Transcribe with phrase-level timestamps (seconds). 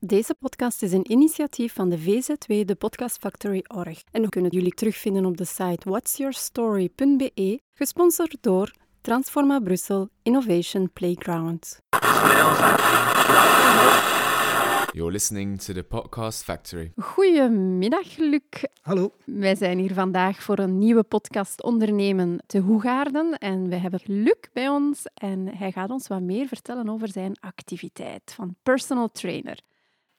[0.00, 4.02] Deze podcast is een initiatief van de VZW, de Podcast Factory Org.
[4.10, 11.80] En we kunnen jullie terugvinden op de site whatsyourstory.be, gesponsord door Transforma Brussel Innovation Playground.
[14.92, 16.92] You're listening to the Podcast Factory.
[16.96, 18.64] Goedemiddag, Luc.
[18.80, 19.12] Hallo.
[19.24, 23.38] Wij zijn hier vandaag voor een nieuwe podcast Ondernemen te Hoegaarden.
[23.38, 27.36] En we hebben Luc bij ons en hij gaat ons wat meer vertellen over zijn
[27.40, 29.58] activiteit van personal trainer.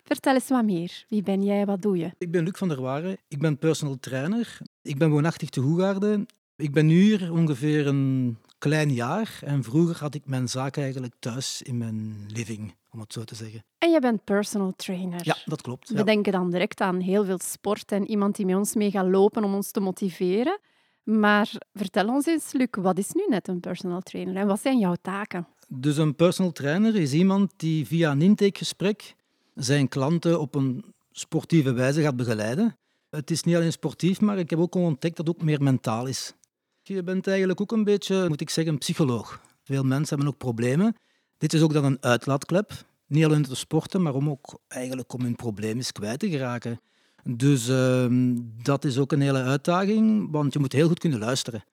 [0.10, 1.06] Vertel eens wat meer.
[1.10, 2.12] Wie ben jij, wat doe je?
[2.18, 3.18] Ik ben Luc van der Waren.
[3.28, 4.58] Ik ben personal trainer.
[4.82, 6.26] Ik ben woonachtig te Hoegaarden.
[6.56, 9.40] Ik ben nu hier ongeveer een klein jaar.
[9.44, 13.36] En vroeger had ik mijn zaak eigenlijk thuis in mijn living, om het zo te
[13.36, 13.64] zeggen.
[13.78, 15.20] En je bent personal trainer.
[15.24, 15.90] Ja, dat klopt.
[15.90, 16.04] We Ja.
[16.04, 19.44] denken dan direct aan heel veel sport en iemand die met ons mee gaat lopen
[19.44, 20.60] om ons te motiveren.
[21.04, 24.80] Maar vertel ons eens, Luc, wat is nu net een personal trainer en wat zijn
[24.80, 25.48] jouw taken?
[25.68, 29.16] Dus een personal trainer is iemand die via een intakegesprek
[29.60, 32.78] zijn klanten op een sportieve wijze gaat begeleiden.
[33.10, 36.06] Het is niet alleen sportief, maar ik heb ook ontdekt dat het ook meer mentaal
[36.06, 36.34] is.
[36.82, 39.42] Je bent eigenlijk ook een beetje, moet ik zeggen, een psycholoog.
[39.64, 40.96] Veel mensen hebben ook problemen.
[41.38, 42.72] Dit is ook dan een uitlaatklep.
[43.08, 46.82] Niet alleen te sporten, maar om ook eigenlijk om hun probleem eens kwijt te geraken.
[47.24, 51.64] Dus ehm, dat is ook een hele uitdaging, want je moet heel goed kunnen luisteren.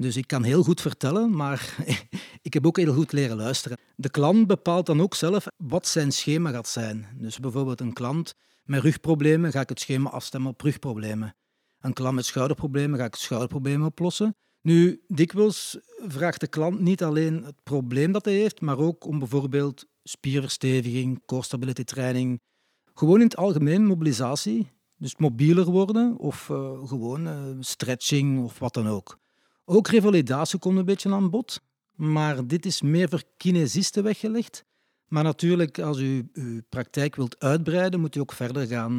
[0.00, 1.76] Dus ik kan heel goed vertellen, maar
[2.42, 3.78] ik heb ook heel goed leren luisteren.
[3.96, 7.06] De klant bepaalt dan ook zelf wat zijn schema gaat zijn.
[7.14, 11.36] Dus bijvoorbeeld een klant met rugproblemen ga ik het schema afstemmen op rugproblemen.
[11.80, 14.36] Een klant met schouderproblemen ga ik schouderproblemen oplossen.
[14.62, 19.18] Nu, dikwijls vraagt de klant niet alleen het probleem dat hij heeft, maar ook om
[19.18, 22.40] bijvoorbeeld spierversteviging, core training,
[22.94, 28.74] gewoon in het algemeen mobilisatie, dus mobieler worden of eh, gewoon eh, stretching of wat
[28.74, 29.18] dan ook.
[29.70, 31.60] Ook revalidatie komt een beetje aan bod,
[31.94, 34.64] maar dit is meer voor kinesisten weggelegd.
[35.08, 38.92] Maar natuurlijk, als u uw praktijk wilt uitbreiden, moet u ook verder gaan.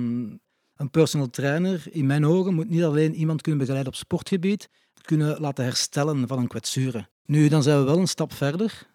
[0.76, 4.70] Een personal trainer, in mijn ogen, moet niet alleen iemand kunnen begeleiden op sportgebied,
[5.02, 7.08] kunnen laten herstellen van een kwetsure.
[7.26, 8.88] Nu, dan zijn we wel een stap verder.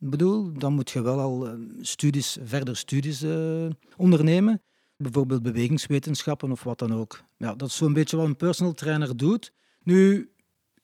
[0.00, 3.66] Ik bedoel, dan moet je wel al eh, studies, verder studies eh,
[3.96, 4.62] ondernemen.
[4.96, 7.22] Bijvoorbeeld bewegingswetenschappen of wat dan ook.
[7.36, 9.52] Ja, dat is zo'n beetje wat een personal trainer doet.
[9.82, 10.31] Nu,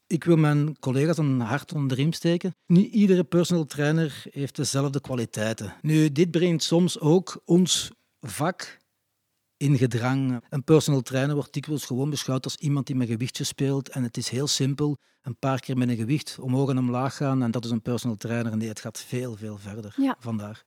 [0.09, 2.55] ik wil mijn collega's een hart onder de riem steken.
[2.67, 5.75] Niet iedere personal trainer heeft dezelfde kwaliteiten.
[5.83, 8.78] Nu, dit brengt soms ook ons vak
[9.59, 10.43] in gedrang.
[10.49, 13.89] Een personal trainer wordt dikwijls gewoon beschouwd als iemand die met gewichtjes speelt.
[13.89, 14.97] En het is heel simpel.
[15.23, 17.43] Een paar keer met een gewicht omhoog en omlaag gaan.
[17.43, 18.57] En dat is een personal trainer.
[18.57, 20.17] Nee, het gaat veel, veel verder Ja.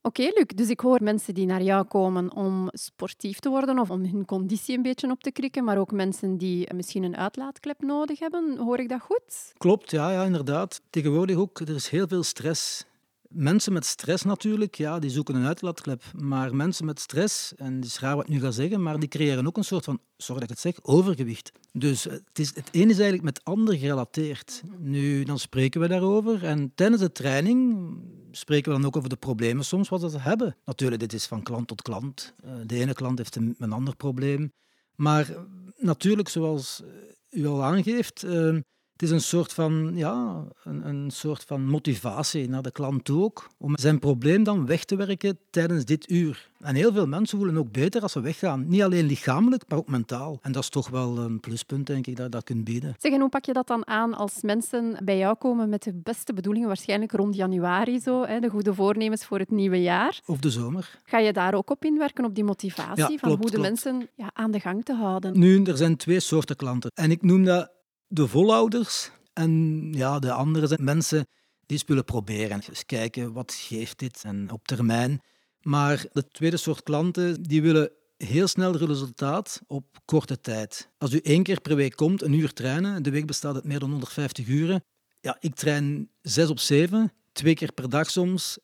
[0.01, 3.90] Oké, Luc, dus ik hoor mensen die naar jou komen om sportief te worden of
[3.90, 7.81] om hun conditie een beetje op te krikken, maar ook mensen die misschien een uitlaatklep
[7.81, 8.57] nodig hebben.
[8.57, 9.53] Hoor ik dat goed?
[9.57, 10.81] Klopt, ja, ja, inderdaad.
[10.90, 12.85] Tegenwoordig ook, er is heel veel stress.
[13.31, 16.03] Mensen met stress natuurlijk, ja, die zoeken een uitlaatklep.
[16.16, 19.09] Maar mensen met stress, en het is raar wat ik nu ga zeggen, maar die
[19.09, 21.52] creëren ook een soort van, sorry dat ik het zeg, overgewicht.
[21.72, 24.62] Dus het, is, het ene is eigenlijk met het ander gerelateerd.
[24.78, 26.44] Nu, dan spreken we daarover.
[26.44, 27.90] En tijdens de training
[28.31, 30.58] spreken we dan ook over de problemen soms wat ze hebben.
[30.66, 32.34] Natuurlijk, dit is van klant tot klant.
[32.44, 34.52] Eh, De ene klant heeft een, een ander probleem.
[34.96, 35.36] Maar
[35.78, 36.81] natuurlijk, zoals
[37.30, 38.58] u al aangeeft, eh,
[39.01, 43.23] het is een soort van, ja, een, een soort van motivatie naar de klant toe
[43.23, 46.50] ook, om zijn probleem dan weg te werken tijdens dit uur.
[46.59, 48.67] En heel veel mensen voelen ook beter als ze weggaan.
[48.67, 50.39] Niet alleen lichamelijk, maar ook mentaal.
[50.41, 52.95] En dat is toch wel een pluspunt, denk ik, dat je dat kunt bieden.
[53.00, 55.94] Zeg, en hoe pak je dat dan aan als mensen bij jou komen met de
[55.94, 60.19] beste bedoelingen, waarschijnlijk rond januari zo, hè, de goede voornemens voor het nieuwe jaar?
[60.25, 61.00] Of de zomer.
[61.03, 63.68] Ga je daar ook op inwerken, op die motivatie, Ja, van klopt, hoe de klopt.
[63.68, 65.39] mensen ja, aan de gang te houden?
[65.39, 66.91] Nu, er zijn twee soorten klanten.
[66.94, 67.72] En ik noem dat
[68.12, 69.12] de volhouders.
[69.34, 69.52] En
[69.94, 71.28] ja, de andere mensen
[71.66, 72.62] die eens willen proberen.
[72.68, 74.22] Eens kijken, wat geeft dit?
[74.24, 75.22] En op termijn.
[75.62, 80.90] Maar de tweede soort klanten, die willen heel snel resultaat op korte tijd.
[80.98, 83.80] Als u één keer per week komt, een uur trainen, de week bestaat uit meer
[83.80, 84.84] dan 150 uren.
[85.20, 88.58] Ja, ik train zes op zeven, twee keer per dag soms.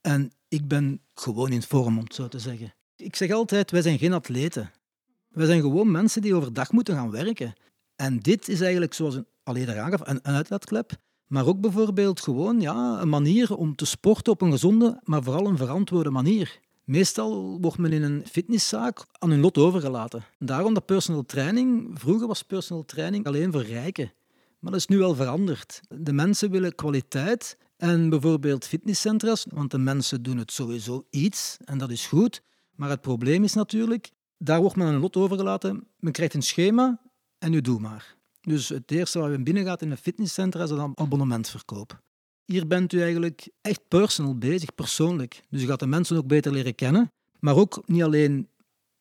[0.00, 2.74] En ik ben gewoon in vorm, om het zo te zeggen.
[2.96, 4.70] Ik zeg altijd, wij zijn geen atleten.
[5.28, 7.54] Wij zijn gewoon mensen die overdag moeten gaan werken.
[8.00, 10.92] En dit is eigenlijk, zoals een, al eerder aangaf, een, een uitlaatklep.
[11.26, 15.46] Maar ook bijvoorbeeld gewoon ja, een manier om te sporten op een gezonde, maar vooral
[15.46, 16.60] een verantwoorde manier.
[16.84, 20.24] Meestal wordt men in een fitnesszaak aan hun lot overgelaten.
[20.38, 24.12] Daarom dat personal training, vroeger was personal training alleen voor rijken.
[24.58, 25.80] Maar dat is nu wel veranderd.
[25.88, 31.78] De mensen willen kwaliteit en bijvoorbeeld fitnesscentra's, want de mensen doen het sowieso iets en
[31.78, 32.42] dat is goed.
[32.74, 35.86] Maar het probleem is natuurlijk, daar wordt men aan een lot overgelaten.
[35.98, 37.00] Men krijgt een schema
[37.40, 38.16] en u doet maar.
[38.40, 42.00] Dus het eerste wat je binnengaat in een fitnesscentra is een abonnementverkoop.
[42.44, 45.42] Hier bent u eigenlijk echt personal bezig, persoonlijk.
[45.48, 47.12] Dus je gaat de mensen ook beter leren kennen.
[47.38, 48.48] Maar ook niet alleen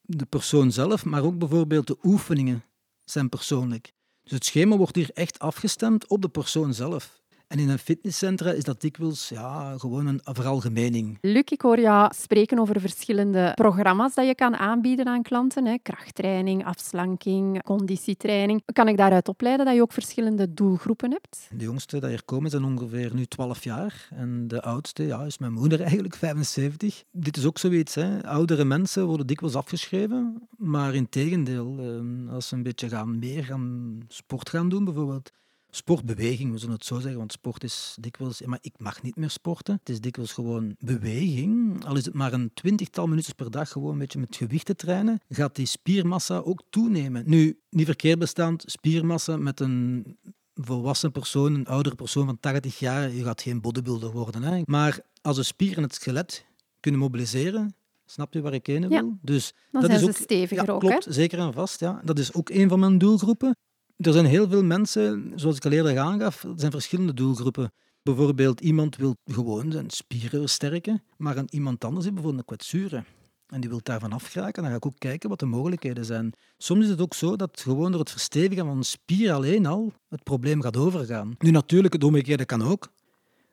[0.01, 2.63] de persoon zelf, maar ook bijvoorbeeld de oefeningen
[3.03, 3.93] zijn persoonlijk.
[4.23, 7.21] Dus het schema wordt hier echt afgestemd op de persoon zelf.
[7.49, 11.17] En in een fitnesscentra is dat dikwijls ja, gewoon een veralgemening.
[11.21, 15.65] Luc, ik hoor jou spreken over verschillende programma's dat je kan aanbieden aan klanten.
[15.65, 15.77] Hè.
[15.81, 18.61] Krachttraining, afslanking, conditietraining.
[18.73, 21.47] Kan ik daaruit opleiden dat je ook verschillende doelgroepen hebt?
[21.51, 24.07] De jongste die hier komen zijn ongeveer nu 12 jaar.
[24.09, 27.03] En de oudste ja, is mijn moeder eigenlijk, 75.
[27.11, 27.95] Dit is ook zoiets.
[27.95, 28.27] Hè.
[28.27, 30.47] Oudere mensen worden dikwijls afgeschreven.
[30.57, 35.31] Maar in tegendeel, ehm, als ze een beetje gaan, meer gaan sport gaan doen bijvoorbeeld
[35.69, 39.29] sportbeweging, we zullen het zo zeggen, want sport is dikwijls, maar ik mag niet meer
[39.29, 39.75] sporten.
[39.79, 41.85] Het is dikwijls gewoon beweging.
[41.85, 45.19] Al is het maar een twintigtal minuten per dag gewoon een beetje met gewichten trainen,
[45.29, 47.23] gaat die spiermassa ook toenemen.
[47.25, 50.17] Nu, niet verkeerd bestaand, spiermassa met een
[50.53, 54.43] volwassen persoon, een oudere persoon van 80 jaar, je gaat geen bodybuilder worden.
[54.43, 54.61] Hè.
[54.65, 56.45] Maar als de spieren het skelet
[56.79, 57.73] kunnen mobiliseren,
[58.11, 58.91] Snap je waar ik heen wil?
[58.91, 61.79] Ja, dus dan dat zijn is ze ook, steviger ja, klopt, zeker en vast.
[61.79, 62.01] Ja.
[62.03, 63.55] Dat is ook een van mijn doelgroepen.
[63.99, 67.71] Er zijn heel veel mensen, zoals ik al eerder aangaf, er zijn verschillende doelgroepen.
[68.03, 73.05] Bijvoorbeeld iemand wil gewoon zijn spieren versterken, maar een, iemand anders heeft bijvoorbeeld een kwetsuren.
[73.47, 74.61] En die wil daarvan afgeraken.
[74.61, 76.33] Dan ga ik ook kijken wat de mogelijkheden zijn.
[76.57, 79.93] Soms is het ook zo dat gewoon door het verstevigen van een spier alleen al
[80.09, 81.35] het probleem gaat overgaan.
[81.39, 82.91] Nu natuurlijk, het omgekeerde kan ook.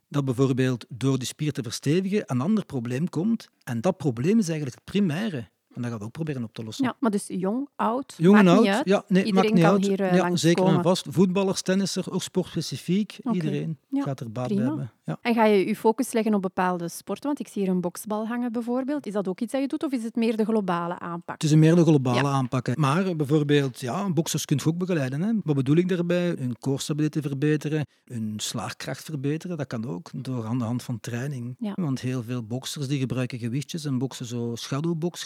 [0.08, 3.48] Dat bijvoorbeeld door die spier te verstevigen een ander probleem komt.
[3.62, 5.48] En dat probleem is eigenlijk het primaire.
[5.76, 6.84] En dat gaan we ook proberen op te lossen.
[6.84, 9.86] Ja, maar dus jong, oud, Jong en oud, ja, nee, Iedereen maakt niet kan uit.
[9.86, 10.76] hier uh, ja, zeker komen.
[10.78, 11.06] en vast.
[11.10, 13.18] Voetballers, tennisser, ook sportspecifiek.
[13.32, 14.90] Iedereen Ja, gaat er baat bij hebben.
[15.04, 15.18] Ja.
[15.22, 17.26] En ga je je focus leggen op bepaalde sporten?
[17.26, 19.06] Want ik zie hier een boksbal hangen bijvoorbeeld.
[19.06, 21.42] Is dat ook iets dat je doet of is het meer de globale aanpak?
[21.42, 22.66] Het is meer de globale aanpak.
[22.66, 22.72] hè.
[22.76, 25.22] Maar eh, bijvoorbeeld, ja, boksers kun je ook begeleiden.
[25.22, 25.32] Hè.
[25.44, 26.34] Wat bedoel ik daarbij?
[26.38, 29.56] Hun core-stabiliteit verbeteren, hun slaagkracht verbeteren.
[29.56, 31.56] Dat kan ook door aan de hand van training.
[31.74, 35.20] Want heel veel boksers die gebruiken gewichtjes en boksen zo schaduwbox,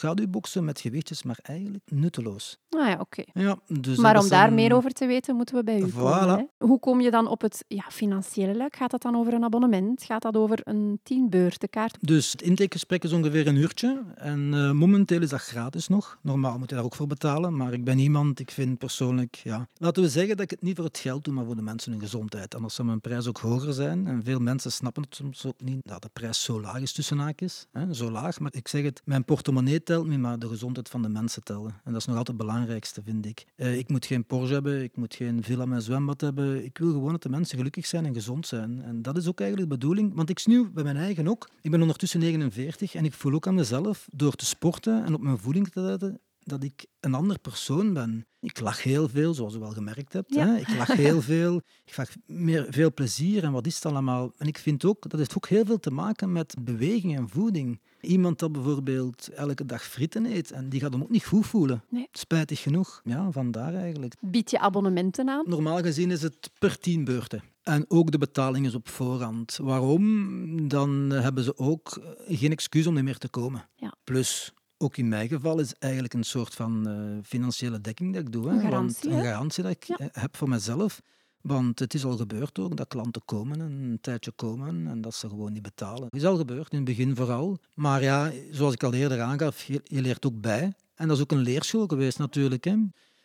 [0.60, 2.58] met gewichtjes, maar eigenlijk nutteloos.
[2.68, 3.22] Ah ja, oké.
[3.32, 5.94] Ja, dus Maar om daar een- meer over te weten, moeten we bij u Voilà.
[5.94, 6.28] komen.
[6.28, 6.66] Hè?
[6.66, 8.76] Hoe kom je dan op het ja, financiële luik?
[8.76, 10.02] Gaat dat dan over een abonnement?
[10.04, 11.96] Gaat dat over een tienbeurtenkaart?
[12.00, 14.02] Dus het intakegesprek is ongeveer een uurtje.
[14.14, 16.18] En eh, momenteel is dat gratis nog.
[16.22, 17.56] Normaal moet je daar ook voor betalen.
[17.56, 19.34] Maar ik ben iemand, ik vind persoonlijk...
[19.34, 21.62] Ja, laten we zeggen dat ik het niet voor het geld doe, maar voor de
[21.62, 22.54] mensen hun gezondheid.
[22.54, 24.06] Anders zou mijn prijs ook hoger zijn.
[24.06, 25.78] En veel mensen snappen het soms ook niet.
[25.82, 27.66] Dat de prijs zo laag is tussen haakjes.
[27.72, 28.40] Hè, zo laag.
[28.40, 31.80] Maar ik zeg het, mijn portemonnee telt niet, maar de gezondheid van de mensen tellen.
[31.84, 33.44] En dat is nog altijd het belangrijkste, vind ik.
[33.56, 36.64] Eh, ik moet geen Porsche hebben, ik moet geen villa met zwembad hebben.
[36.64, 38.82] Ik wil gewoon dat de mensen gelukkig zijn en gezond zijn.
[38.82, 40.14] En dat is ook eigenlijk de bedoeling.
[40.14, 41.48] Want ik snuw bij mijn eigen ook.
[41.60, 45.20] Ik ben ondertussen 49 en ik voel ook aan mezelf, door te sporten en op
[45.20, 48.26] mijn voeding te letten, dat ik een ander persoon ben.
[48.40, 50.34] Ik lach heel veel, zoals u wel gemerkt hebt.
[50.34, 50.46] Ja.
[50.46, 50.56] Hè?
[50.56, 51.56] Ik lach heel veel.
[51.84, 54.32] Ik vraag meer, veel plezier en wat is het allemaal.
[54.36, 57.80] En ik vind ook, dat heeft ook heel veel te maken met beweging en voeding.
[58.00, 61.82] Iemand dat bijvoorbeeld elke dag frieten eet, en die gaat hem ook niet goed voelen.
[61.88, 62.08] Nee.
[62.12, 63.00] Spijtig genoeg.
[63.04, 64.14] Ja, vandaar eigenlijk.
[64.20, 65.44] Bied je abonnementen aan?
[65.48, 67.42] Normaal gezien is het per tien beurten.
[67.62, 69.58] En ook de betaling is op voorhand.
[69.62, 70.68] Waarom?
[70.68, 73.68] Dan hebben ze ook geen excuus om niet meer te komen.
[73.76, 73.94] Ja.
[74.04, 76.94] Plus, ook in mijn geval is eigenlijk een soort van eh,
[77.24, 78.48] financiële dekking dat ik doe.
[78.48, 78.54] Hè?
[78.54, 79.96] Een garantie, Want, een garantie dat ik Ja.
[80.12, 81.00] heb voor mezelf.
[81.40, 85.14] Want het is al gebeurd ook dat klanten komen en een tijdje komen en dat
[85.14, 86.04] ze gewoon niet betalen.
[86.04, 87.58] Het is al gebeurd, in het begin vooral.
[87.74, 90.72] Maar ja, zoals ik al eerder aangaf, je, leert ook bij.
[90.94, 92.64] En dat is ook een leerschool geweest natuurlijk.
[92.64, 92.76] Hè.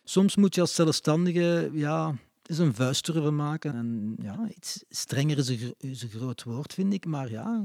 [0.04, 3.74] Soms moet je als zelfstandige ja, eens een vuist durven maken.
[3.74, 7.06] En ja, iets strenger is een, is een groot woord, vind ik.
[7.06, 7.64] Maar ja,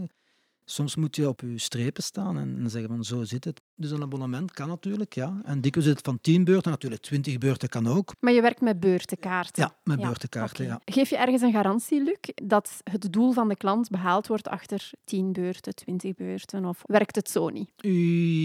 [0.71, 3.61] soms moet je op je strepen staan en, en zeggen van zo zit het.
[3.75, 5.41] Dus een abonnement kan natuurlijk, ja.
[5.45, 8.15] En dikwijls is het van 10 beurten, natuurlijk 20 beurten kan ook.
[8.21, 9.63] Maar je werkt met beurtenkaarten.
[9.63, 10.81] Ja, met Ja, beurtenkaarten, ja.
[10.85, 14.91] Geef je ergens een garantie, Luc, dat het doel van de klant behaald wordt achter
[15.05, 16.65] 10 beurten, 20 beurten?
[16.65, 17.71] Of werkt het zo niet?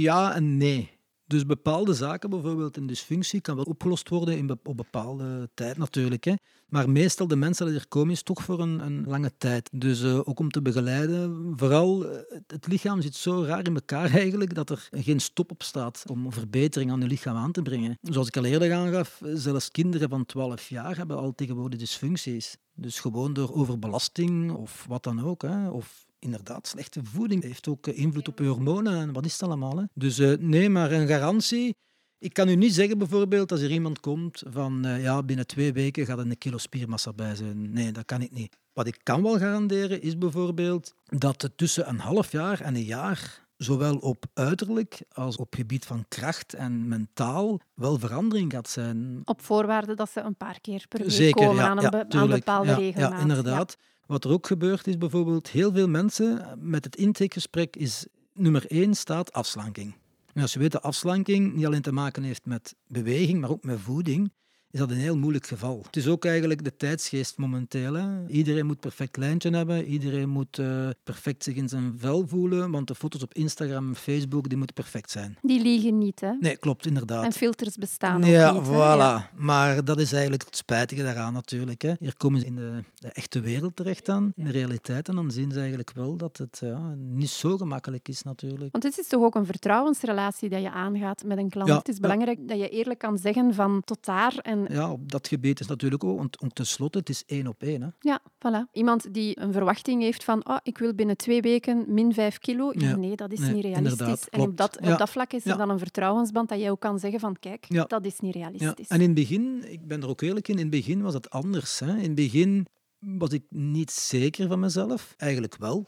[0.02, 0.95] Ja en nee.
[1.28, 6.24] Dus bepaalde zaken, bijvoorbeeld een dysfunctie, kan wel opgelost worden in op bepaalde tijd natuurlijk.
[6.24, 6.34] Hè.
[6.68, 9.70] Maar meestal de mensen die er komen, is toch voor een, een lange tijd.
[9.74, 11.54] Dus eh, ook om te begeleiden.
[11.56, 12.18] Vooral, eh,
[12.48, 16.32] het, lichaam zit zo raar in elkaar eigenlijk, dat er geen stop op staat om
[16.32, 17.98] verbetering aan je lichaam aan te brengen.
[18.02, 22.58] Zoals ik al eerder aangaf, zelfs kinderen van 12 jaar hebben al tegenwoordig dysfuncties.
[22.76, 25.42] Dus gewoon door overbelasting of wat dan ook.
[25.42, 25.70] Hè.
[25.70, 29.44] Of inderdaad, slechte voeding heeft ook eh, invloed op je hormonen en wat is het
[29.44, 29.88] allemaal.
[29.94, 31.76] Dus eh, nee, maar een garantie.
[32.18, 35.74] Ik kan u niet zeggen bijvoorbeeld als er iemand komt van eh, ja, binnen twee
[35.74, 37.74] weken gaat er een kilo spiermassa bij zijn.
[37.74, 38.58] Nee, dat kan ik niet.
[38.74, 43.45] Wat ik kan wel garanderen is bijvoorbeeld dat tussen een half jaar en een jaar
[43.58, 49.22] zowel op uiterlijk als op gebied van kracht en mentaal wel verandering gaat zijn.
[49.24, 52.20] Op voorwaarde dat ze een paar keer per week Zeker, komen ja, aan een, ja,
[52.20, 53.12] aan bepaalde ja, regelmaat.
[53.12, 53.78] Ja, inderdaad.
[54.06, 58.94] Wat er ook gebeurt is bijvoorbeeld heel veel mensen met het intakegesprek is nummer één
[58.94, 59.96] staat afslanking.
[60.34, 63.64] En als je weet dat afslanking niet alleen te maken heeft met beweging, maar ook
[63.64, 64.32] met voeding,
[64.76, 65.82] is dat een heel moeilijk geval.
[65.86, 67.94] Het is ook eigenlijk de tijdsgeest momenteel.
[67.94, 68.28] Hè.
[68.28, 72.88] Iedereen moet perfect lijntje hebben, iedereen moet uh, perfect zich in zijn vel voelen, want
[72.88, 75.38] de foto's op Instagram en Facebook die moeten perfect zijn.
[75.42, 76.32] Die liegen niet, hè?
[76.40, 77.24] Nee, klopt, inderdaad.
[77.24, 78.68] En filters bestaan ja, ook niet.
[78.68, 78.72] Voilà.
[78.72, 81.82] Ja, maar dat is eigenlijk het spijtige daaraan natuurlijk.
[81.82, 81.94] Hè.
[82.00, 85.32] Hier komen ze in de, de, echte wereld terecht aan, in de realiteit, en dan
[85.32, 88.72] zien ze eigenlijk wel dat het ja, niet zo gemakkelijk is natuurlijk.
[88.72, 91.70] Want het is toch ook een vertrouwensrelatie dat je aangaat met een klant.
[91.70, 95.12] Ja, het is belangrijk dat je eerlijk kan zeggen van tot daar en ja, op
[95.12, 97.82] dat gebied is natuurlijk ook, want tenslotte, het is één op één.
[97.82, 97.88] Hè.
[98.00, 98.72] Ja, voilà.
[98.72, 102.72] Iemand die een verwachting heeft van oh, ik wil binnen twee weken min vijf kilo.
[102.76, 104.30] Ja, nee, dat is nee, niet realistisch.
[104.30, 107.00] En op dat, op dat vlak is er dan een vertrouwensband dat jij ook kan
[107.00, 108.88] zeggen van kijk, dat is niet realistisch.
[108.88, 111.30] En in het begin, ik ben er ook eerlijk in, in het begin was het
[111.30, 111.80] anders.
[111.80, 111.96] Hè.
[111.98, 112.68] In het begin
[113.00, 115.14] was ik niet zeker van mezelf.
[115.18, 115.88] Eigenlijk wel,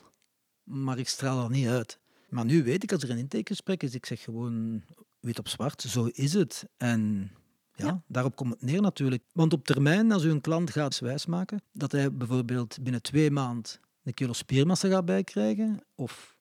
[0.64, 2.00] maar ik straal er niet uit.
[2.30, 4.84] Maar nu weet ik, als er een intakegesprek is, ik zeg gewoon
[5.20, 6.66] wit op zwart, zo is het.
[6.78, 7.32] En
[7.78, 9.24] ja, ja, daarop komt het neer natuurlijk.
[9.34, 13.72] Want op termijn, als u een klant gaat wijsmaken dat hij bijvoorbeeld binnen twee maanden
[14.04, 16.38] een kilo spiermassa gaat bijkrijgen of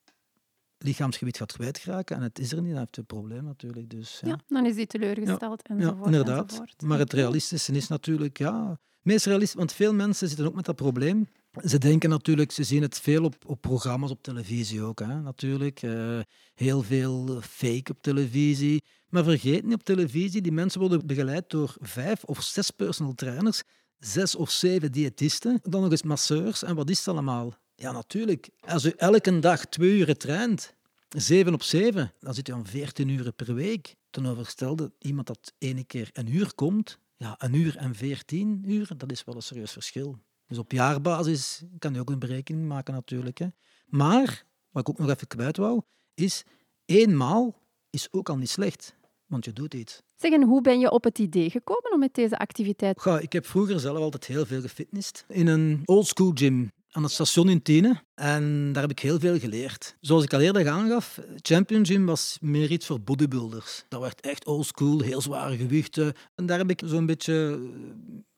[0.78, 3.90] lichaamsgewicht gaat kwijtraken en het is er niet, dan heeft hij een probleem natuurlijk.
[3.90, 4.28] Dus, ja.
[4.28, 5.74] ja dan is hij teleurgesteld ja.
[5.74, 5.98] enzovoort.
[5.98, 6.50] Ja, inderdaad.
[6.50, 6.82] Enzovoort.
[6.82, 10.76] Maar het realistische is natuurlijk, ja, meest realistisch, want veel mensen zitten ook met dat
[10.76, 11.28] probleem.
[11.64, 15.82] Ze denken natuurlijk, ze zien het veel op, op programma's op televisie ook, hè, natuurlijk.
[15.82, 16.20] Uh,
[16.54, 18.82] heel veel fake op televisie.
[19.08, 23.62] Maar vergeet niet op televisie, die mensen worden begeleid door vijf of zes personal trainers,
[23.98, 26.62] zes of zeven diëtisten, dan nog eens masseurs.
[26.62, 27.54] En wat is het allemaal?
[27.74, 28.48] Ja, natuurlijk.
[28.60, 30.74] Als u elke dag twee uur traint,
[31.08, 33.94] zeven op zeven, dan zit u aan veertien uur per week.
[34.10, 38.90] Ten overstelde, iemand dat ene keer een uur komt, ja, een uur en veertien uur,
[38.96, 40.18] dat is wel een serieus verschil.
[40.46, 43.38] Dus op jaarbasis kan je ook een berekening maken natuurlijk.
[43.38, 43.46] Hè.
[43.86, 45.82] Maar, wat ik ook nog even kwijt wou,
[46.14, 46.44] is
[46.84, 47.54] eenmaal
[47.90, 50.02] is ook al niet slecht, want je doet iets.
[50.16, 53.00] Zeg, en hoe ben je op het idee gekomen om met deze activiteit...
[53.00, 55.24] Ga, ik heb vroeger zelf altijd heel veel gefitnessd.
[55.28, 58.02] In een oldschool gym aan het station in Tiene.
[58.14, 59.96] En daar heb ik heel veel geleerd.
[60.00, 63.84] Zoals ik al eerder aangaf, Champion Gym was meer iets voor bodybuilders.
[63.88, 66.12] Dat werd echt oldschool, heel zware gewichten.
[66.34, 67.60] En daar heb ik zo'n beetje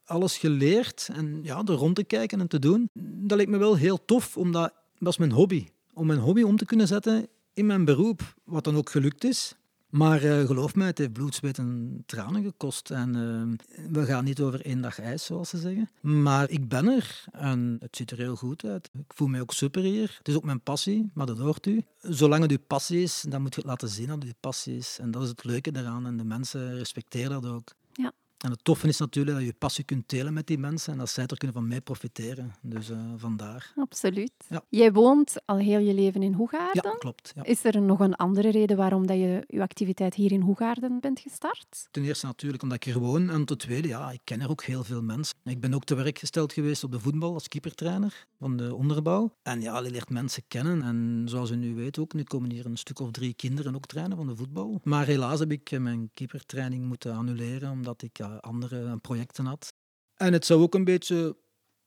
[0.08, 2.90] alles geleerd en ja, er rond te kijken en te doen.
[3.02, 5.66] Dat leek me wel heel tof, omdat dat was mijn hobby.
[5.92, 9.54] Om mijn hobby om te kunnen zetten in mijn beroep, wat dan ook gelukt is.
[9.88, 12.90] Maar uh, geloof mij, het heeft bloed, zweet en tranen gekost.
[12.90, 15.88] En uh, we gaan niet over één dag ijs, zoals ze zeggen.
[16.00, 18.90] Maar ik ben er en het ziet er heel goed uit.
[18.98, 20.14] Ik voel me ook super hier.
[20.18, 21.82] Het is ook mijn passie, maar dat hoort u.
[22.00, 24.76] Zolang het uw passie is, dan moet je het laten zien dat het uw passie
[24.76, 24.98] is.
[25.00, 26.06] En dat is het leuke daaraan.
[26.06, 27.74] En de mensen respecteren dat ook.
[28.38, 31.08] En het toffe is natuurlijk dat je passie kunt delen met die mensen en dat
[31.08, 32.54] zij er kunnen van mee profiteren.
[32.62, 33.72] Dus uh, vandaar.
[33.76, 34.32] Absoluut.
[34.48, 34.62] Ja.
[34.68, 36.90] Jij woont al heel je leven in Hoegaarden.
[36.90, 37.32] Ja, klopt.
[37.34, 37.44] Ja.
[37.44, 41.20] Is er nog een andere reden waarom dat je je activiteit hier in Hoegaarden bent
[41.20, 41.88] gestart?
[41.90, 43.30] Ten eerste natuurlijk omdat ik er woon.
[43.30, 45.36] En ten tweede, ja, ik ken er ook heel veel mensen.
[45.44, 49.36] Ik ben ook te werk gesteld geweest op de voetbal als keepertrainer van de onderbouw.
[49.42, 50.82] En ja, je leert mensen kennen.
[50.82, 53.86] En zoals u nu weet ook, nu komen hier een stuk of drie kinderen ook
[53.86, 54.80] trainen van de voetbal.
[54.82, 59.72] Maar helaas heb ik mijn keepertraining moeten annuleren omdat ik andere projecten had.
[60.14, 61.36] En het zou ook een beetje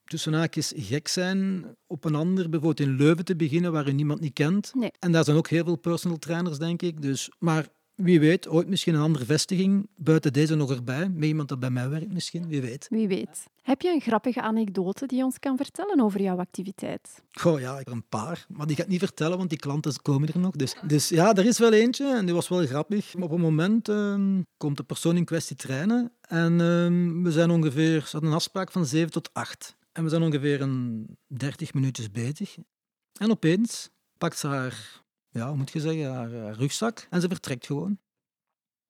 [0.03, 4.19] tussen haakjes gek zijn op een ander, bijvoorbeeld in Leuven te beginnen, waar je niemand
[4.19, 4.71] niet kent.
[4.73, 4.91] Nee.
[4.99, 7.01] En daar zijn ook heel veel personal trainers, denk ik.
[7.01, 7.67] Dus, maar
[8.03, 11.69] wie weet, ooit misschien een andere vestiging, buiten deze nog erbij, met iemand dat bij
[11.69, 12.87] mij werkt misschien, wie weet.
[12.89, 13.45] Wie weet.
[13.61, 17.21] Heb je een grappige anekdote die je ons kan vertellen over jouw activiteit?
[17.31, 20.01] Goh, ja, ik heb een paar, maar die ga ik niet vertellen, want die klanten
[20.01, 20.55] komen er nog.
[20.55, 23.15] Dus, dus ja, er is wel eentje en die was wel grappig.
[23.15, 27.51] Maar op een moment um, komt de persoon in kwestie trainen en um, we zijn
[27.51, 29.75] ongeveer, ze hadden een afspraak van 7 tot 8.
[29.91, 32.57] En we zijn ongeveer een 30 minuutjes bezig.
[33.19, 35.00] En opeens pakt ze haar
[35.31, 37.07] ja, moet je zeggen, haar, haar, rugzak.
[37.09, 37.97] En ze vertrekt gewoon.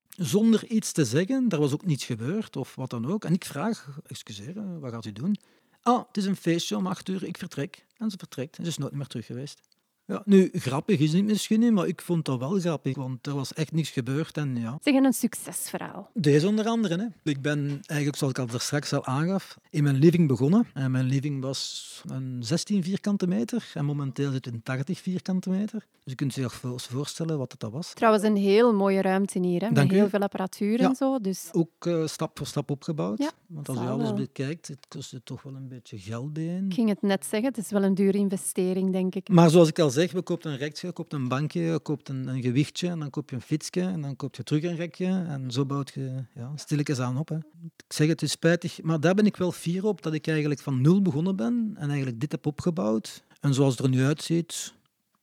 [0.09, 3.25] Zonder iets te zeggen, er was ook niets gebeurd of wat dan ook.
[3.25, 5.37] En ik vraag, excuseer, wat gaat u doen?
[5.81, 7.85] Ah, het is een feestje om acht uur, ik vertrek.
[7.97, 8.57] En ze vertrekt.
[8.57, 9.61] En ze is nooit meer terug geweest.
[10.11, 13.33] Ja, nu, grappig is het misschien niet, maar ik vond dat wel grappig, want er
[13.35, 14.37] was echt niks gebeurd.
[14.37, 14.77] En, ja.
[14.81, 16.09] Zeg een succesverhaal.
[16.13, 16.97] Deze onder andere.
[16.97, 17.31] Hè.
[17.31, 20.67] Ik ben eigenlijk, zoals ik al straks al aangaf, in mijn living begonnen.
[20.73, 25.49] En mijn living was een 16 vierkante meter en momenteel zit het in 80 vierkante
[25.49, 25.79] meter.
[26.03, 27.93] Dus je kunt zich voorstellen wat dat was.
[27.93, 29.95] Trouwens, een heel mooie ruimte hier, hè, Dank met u.
[29.99, 30.89] heel veel apparatuur Ja.
[30.89, 31.19] en zo.
[31.19, 33.17] Dus Ook eh, stap voor stap opgebouwd.
[33.17, 34.13] Ja, want als je alles wel.
[34.17, 36.65] bekijkt, het kostte toch wel een beetje geld bijeen.
[36.65, 39.29] ik ging het net zeggen, het is wel een dure investering, denk ik.
[39.29, 42.09] Maar zoals ik al zeg, we koopt een rekje, je koopt een bankje, je koopt
[42.09, 44.75] een, een gewichtje en dan koop je een fietsje en dan koop je terug een
[44.75, 47.29] rekje en zo bouwt je ja, stilletjes aan op.
[47.29, 47.35] Hè.
[47.61, 50.61] Ik zeg het is spijtig, maar daar ben ik wel fier op dat ik eigenlijk
[50.61, 53.23] van nul begonnen ben en eigenlijk dit heb opgebouwd.
[53.39, 54.73] En zoals het er nu uitziet,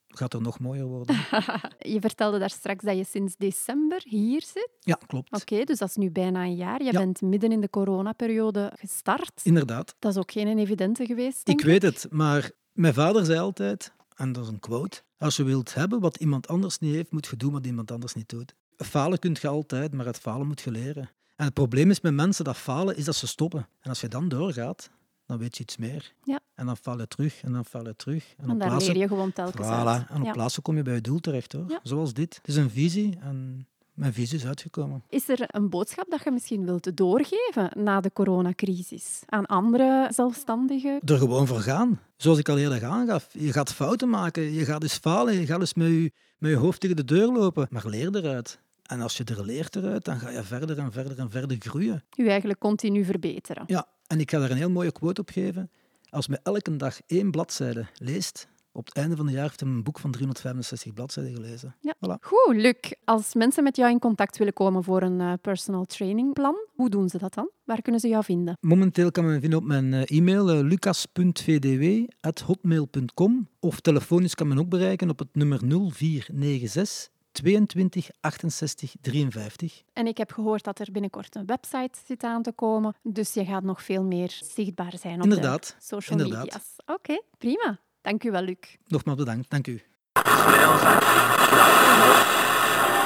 [0.07, 1.15] gaat er nog mooier worden.
[1.95, 4.69] je vertelde daar straks dat je sinds december hier zit.
[4.79, 5.41] Ja, klopt.
[5.41, 6.83] Oké, dus dat is nu bijna een jaar.
[6.83, 6.99] Je Ja.
[6.99, 9.41] bent midden in de coronaperiode gestart.
[9.43, 9.95] Inderdaad.
[9.99, 13.91] Dat is ook geen evidente geweest, denk Ik weet het, maar mijn vader zei altijd,
[14.19, 17.27] en dat is een quote, als je wilt hebben wat iemand anders niet heeft, moet
[17.27, 18.53] je doen wat iemand anders niet doet.
[18.77, 21.09] Falen kun je altijd, maar uit falen moet je leren.
[21.35, 23.67] En het probleem is met mensen dat falen, is dat ze stoppen.
[23.81, 24.89] En als je dan doorgaat,
[25.25, 26.13] dan weet je iets meer.
[26.23, 26.39] Ja.
[26.53, 28.33] En dan val je terug, en dan val je terug.
[28.37, 30.09] En, En plaatsen, leer je gewoon telkens voilà, uit.
[30.09, 30.31] en op Ja.
[30.31, 31.53] plaatsen kom je bij je doel terecht.
[31.53, 31.65] Hoor.
[31.69, 31.79] Ja.
[31.83, 32.35] Zoals dit.
[32.35, 33.67] Het is een visie en
[33.99, 35.03] mijn visie is uitgekomen.
[35.09, 40.99] Is er een boodschap dat je misschien wilt doorgeven na de coronacrisis aan andere zelfstandigen?
[41.05, 41.99] er gewoon voor gaan.
[42.17, 45.59] Zoals ik al eerder aangaf, je gaat fouten maken, je gaat eens falen, je gaat
[45.59, 48.59] eens met je, met je hoofd tegen de deur lopen, maar leer eruit.
[48.83, 52.03] En als je er leert eruit, dan ga je verder en verder en verder groeien.
[52.15, 53.63] U eigenlijk continu verbeteren.
[53.67, 55.71] Ja, en ik ga daar een heel mooie quote op geven.
[56.09, 58.47] Als men elke dag één bladzijde leest,
[58.79, 61.75] op het einde van het jaar heeft hij een boek van 365 bladzijden gelezen.
[61.79, 61.95] Ja.
[61.95, 62.13] Voilà.
[62.21, 62.75] Goed, Luc.
[63.03, 66.89] Als mensen met jou in contact willen komen voor een eh, personal training plan, hoe
[66.89, 67.49] doen ze dat dan?
[67.63, 68.57] Waar kunnen ze jou vinden?
[68.61, 74.59] Momenteel kan men me vinden op mijn eh, e-mail uh, lucas.vdw.hotmail.com of telefonisch kan men
[74.59, 79.83] ook bereiken op het nummer 0496 22 68 53.
[79.93, 83.45] En ik heb gehoord dat er binnenkort een website zit aan te komen, dus je
[83.45, 86.43] gaat nog veel meer zichtbaar zijn op Inderdaad, de social inderdaad.
[86.43, 86.75] media's.
[86.85, 87.79] Oké, prima.
[88.01, 88.57] Dank u wel, Luc.
[88.87, 89.81] Nogmaals bedankt, dank u.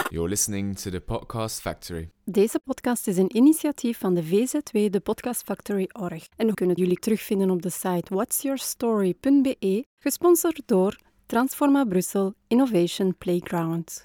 [0.10, 2.10] You're listening to the Podcast Factory.
[2.26, 6.28] Deze podcast is een initiatief van de VZW, de Podcast Factory Org.
[6.36, 14.02] En we kunnen jullie terugvinden op de site whatsyourstory.be, gesponsord door Transforma Brussel Innovation Playground.